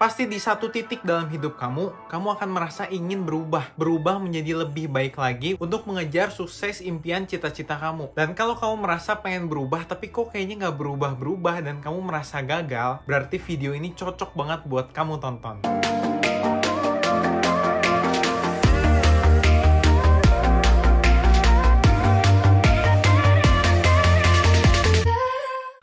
[0.00, 3.68] Pasti di satu titik dalam hidup kamu, kamu akan merasa ingin berubah.
[3.76, 8.16] Berubah menjadi lebih baik lagi untuk mengejar sukses impian cita-cita kamu.
[8.16, 13.04] Dan kalau kamu merasa pengen berubah, tapi kok kayaknya nggak berubah-berubah dan kamu merasa gagal,
[13.04, 15.60] berarti video ini cocok banget buat kamu tonton.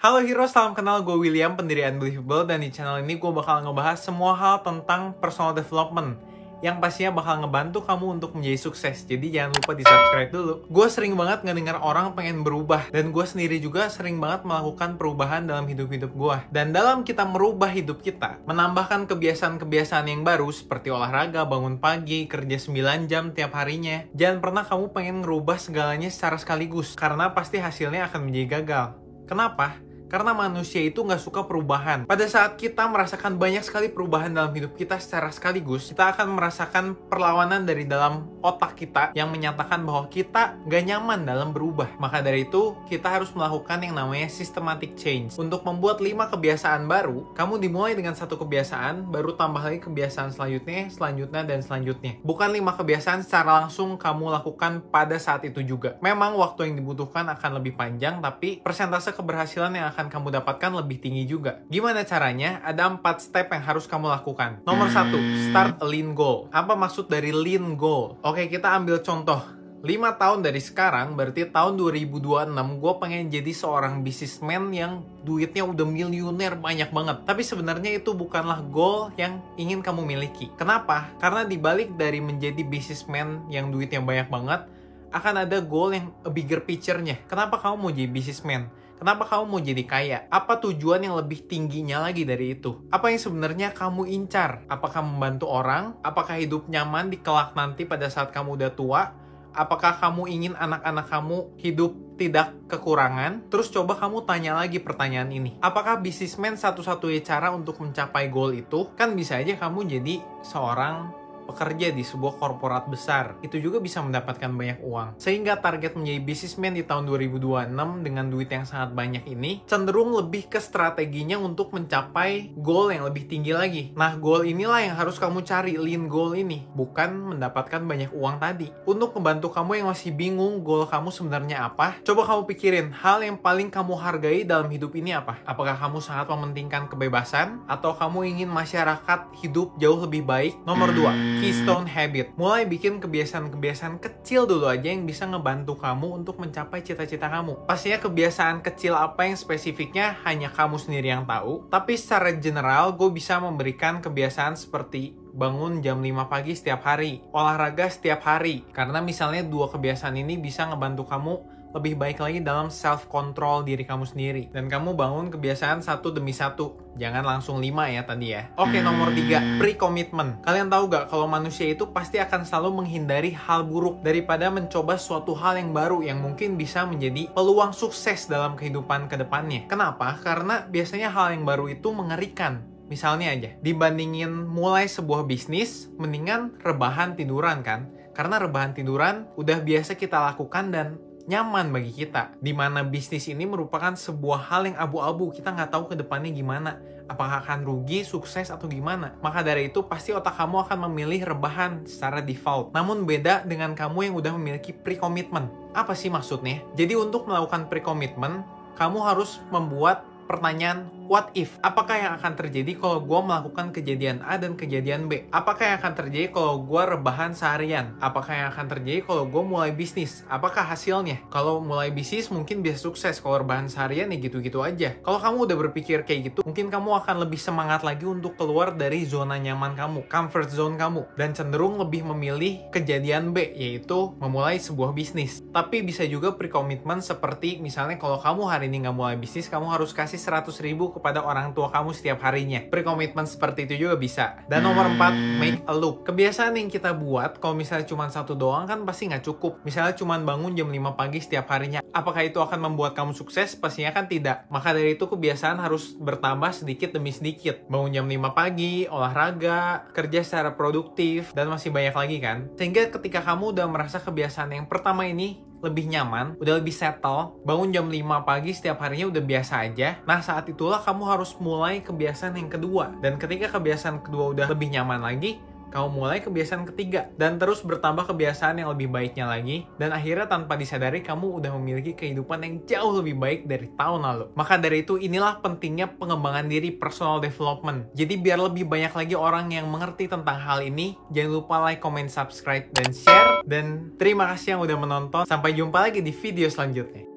[0.07, 3.99] Halo Hero, salam kenal gue William, pendiri Unbelievable dan di channel ini gue bakal ngebahas
[3.99, 6.15] semua hal tentang personal development
[6.63, 9.03] yang pastinya bakal ngebantu kamu untuk menjadi sukses.
[9.03, 10.53] Jadi jangan lupa di subscribe dulu.
[10.71, 15.43] Gue sering banget ngedengar orang pengen berubah dan gue sendiri juga sering banget melakukan perubahan
[15.43, 16.37] dalam hidup-hidup gue.
[16.55, 22.55] Dan dalam kita merubah hidup kita, menambahkan kebiasaan-kebiasaan yang baru seperti olahraga, bangun pagi, kerja
[22.55, 24.07] 9 jam tiap harinya.
[24.15, 28.87] Jangan pernah kamu pengen ngerubah segalanya secara sekaligus karena pasti hasilnya akan menjadi gagal.
[29.27, 29.87] Kenapa?
[30.07, 32.07] Karena manusia itu nggak suka perubahan.
[32.07, 36.95] Pada saat kita merasakan banyak sekali perubahan dalam hidup kita secara sekaligus, kita akan merasakan
[37.11, 41.91] perlawanan dari dalam otak kita yang menyatakan bahwa kita nggak nyaman dalam berubah.
[41.99, 45.35] Maka dari itu, kita harus melakukan yang namanya systematic change.
[45.35, 50.87] Untuk membuat lima kebiasaan baru, kamu dimulai dengan satu kebiasaan, baru tambah lagi kebiasaan selanjutnya,
[50.87, 52.15] selanjutnya, dan selanjutnya.
[52.23, 55.99] Bukan lima kebiasaan secara langsung kamu lakukan pada saat itu juga.
[55.99, 61.01] Memang waktu yang dibutuhkan akan lebih panjang, tapi persentase keberhasilan yang akan kamu dapatkan lebih
[61.01, 61.65] tinggi juga.
[61.65, 62.62] Gimana caranya?
[62.62, 64.62] Ada empat step yang harus kamu lakukan.
[64.69, 65.17] Nomor satu,
[65.50, 66.45] start a lean goal.
[66.53, 68.22] Apa maksud dari lean goal?
[68.22, 69.57] Oke, kita ambil contoh.
[69.78, 75.85] 5 tahun dari sekarang, berarti tahun 2026, gue pengen jadi seorang businessman yang duitnya udah
[75.85, 77.22] miliuner banyak banget.
[77.29, 80.50] Tapi sebenarnya itu bukanlah goal yang ingin kamu miliki.
[80.57, 81.13] Kenapa?
[81.22, 84.66] Karena dibalik dari menjadi businessman yang duitnya banyak banget,
[85.13, 87.22] akan ada goal yang bigger picture-nya.
[87.29, 88.67] Kenapa kamu mau jadi businessman?
[88.97, 90.19] Kenapa kamu mau jadi kaya?
[90.34, 92.81] Apa tujuan yang lebih tingginya lagi dari itu?
[92.90, 94.66] Apa yang sebenarnya kamu incar?
[94.66, 95.94] Apakah membantu orang?
[96.01, 99.13] Apakah hidup nyaman di kelak nanti pada saat kamu udah tua?
[99.53, 103.45] Apakah kamu ingin anak-anak kamu hidup tidak kekurangan?
[103.53, 105.61] Terus coba kamu tanya lagi pertanyaan ini.
[105.61, 108.89] Apakah bisnismen satu-satunya cara untuk mencapai goal itu?
[108.97, 114.52] Kan bisa aja kamu jadi seorang pekerja di sebuah korporat besar, itu juga bisa mendapatkan
[114.52, 115.16] banyak uang.
[115.16, 120.52] Sehingga target menjadi businessman di tahun 2026 dengan duit yang sangat banyak ini cenderung lebih
[120.52, 123.84] ke strateginya untuk mencapai goal yang lebih tinggi lagi.
[123.96, 128.68] Nah, goal inilah yang harus kamu cari, lean goal ini, bukan mendapatkan banyak uang tadi.
[128.84, 133.38] Untuk membantu kamu yang masih bingung goal kamu sebenarnya apa, coba kamu pikirin hal yang
[133.40, 135.40] paling kamu hargai dalam hidup ini apa?
[135.46, 140.53] Apakah kamu sangat mementingkan kebebasan atau kamu ingin masyarakat hidup jauh lebih baik?
[140.66, 142.33] Nomor 2, keystone habit.
[142.35, 147.69] Mulai bikin kebiasaan-kebiasaan kecil dulu aja yang bisa ngebantu kamu untuk mencapai cita-cita kamu.
[147.69, 151.69] Pastinya kebiasaan kecil apa yang spesifiknya hanya kamu sendiri yang tahu.
[151.69, 157.85] Tapi secara general, gue bisa memberikan kebiasaan seperti bangun jam 5 pagi setiap hari, olahraga
[157.93, 158.65] setiap hari.
[158.73, 163.85] Karena misalnya dua kebiasaan ini bisa ngebantu kamu lebih baik lagi dalam self control diri
[163.85, 164.43] kamu sendiri.
[164.49, 166.97] Dan kamu bangun kebiasaan satu demi satu.
[166.97, 168.49] Jangan langsung lima ya tadi ya.
[168.57, 169.39] Oke nomor tiga.
[169.61, 174.49] Pre commitment kalian tahu gak kalau manusia itu pasti akan selalu menghindari hal buruk daripada
[174.49, 179.69] mencoba suatu hal yang baru yang mungkin bisa menjadi peluang sukses dalam kehidupan ke depannya
[179.69, 180.17] kenapa?
[180.25, 182.66] Karena biasanya hal yang baru itu mengerikan.
[182.87, 187.91] Misalnya aja, dibandingin mulai sebuah bisnis, mendingan rebahan tiduran kan?
[188.16, 190.87] Karena rebahan tiduran udah biasa kita lakukan dan
[191.27, 192.33] nyaman bagi kita.
[192.39, 196.79] Di mana bisnis ini merupakan sebuah hal yang abu-abu, kita nggak tahu ke depannya gimana.
[197.07, 199.15] Apakah akan rugi, sukses, atau gimana?
[199.23, 202.75] Maka dari itu, pasti otak kamu akan memilih rebahan secara default.
[202.75, 205.47] Namun beda dengan kamu yang udah memiliki pre-commitment.
[205.71, 206.63] Apa sih maksudnya?
[206.75, 208.43] Jadi untuk melakukan pre-commitment,
[208.75, 211.56] kamu harus membuat pertanyaan what if?
[211.63, 215.23] Apakah yang akan terjadi kalau gue melakukan kejadian A dan kejadian B?
[215.31, 217.95] Apakah yang akan terjadi kalau gue rebahan seharian?
[218.03, 220.28] Apakah yang akan terjadi kalau gue mulai bisnis?
[220.28, 221.23] Apakah hasilnya?
[221.31, 225.00] Kalau mulai bisnis mungkin bisa sukses, kalau rebahan seharian ya gitu-gitu aja.
[225.00, 229.07] Kalau kamu udah berpikir kayak gitu, mungkin kamu akan lebih semangat lagi untuk keluar dari
[229.07, 234.91] zona nyaman kamu, comfort zone kamu, dan cenderung lebih memilih kejadian B, yaitu memulai sebuah
[234.91, 235.40] bisnis.
[235.55, 239.96] Tapi bisa juga pre-commitment seperti misalnya kalau kamu hari ini nggak mulai bisnis, kamu harus
[239.96, 242.66] kasih 100 ribu kepada orang tua kamu setiap harinya.
[242.67, 244.41] Pre-commitment seperti itu juga bisa.
[244.49, 246.03] Dan nomor 4, make a loop.
[246.03, 249.61] Kebiasaan yang kita buat, kalau misalnya cuma satu doang kan pasti nggak cukup.
[249.61, 251.79] Misalnya cuma bangun jam 5 pagi setiap harinya.
[251.94, 253.53] Apakah itu akan membuat kamu sukses?
[253.53, 254.49] Pastinya kan tidak.
[254.49, 257.64] Maka dari itu kebiasaan harus bertambah sedikit demi sedikit.
[257.70, 262.38] Bangun jam 5 pagi, olahraga, kerja secara produktif, dan masih banyak lagi kan.
[262.58, 267.74] Sehingga ketika kamu udah merasa kebiasaan yang pertama ini lebih nyaman, udah lebih settle, bangun
[267.74, 269.98] jam 5 pagi setiap harinya udah biasa aja.
[270.06, 272.94] Nah, saat itulah kamu harus mulai kebiasaan yang kedua.
[273.01, 278.08] Dan ketika kebiasaan kedua udah lebih nyaman lagi, kamu mulai kebiasaan ketiga dan terus bertambah
[278.08, 283.00] kebiasaan yang lebih baiknya lagi dan akhirnya tanpa disadari kamu udah memiliki kehidupan yang jauh
[283.00, 284.25] lebih baik dari tahun lalu.
[284.34, 287.92] Maka dari itu inilah pentingnya pengembangan diri personal development.
[287.98, 292.08] Jadi biar lebih banyak lagi orang yang mengerti tentang hal ini, jangan lupa like, comment,
[292.08, 293.44] subscribe, dan share.
[293.44, 295.24] Dan terima kasih yang udah menonton.
[295.28, 297.17] Sampai jumpa lagi di video selanjutnya.